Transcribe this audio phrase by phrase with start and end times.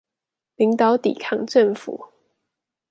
[0.57, 2.09] 領導抵抗政府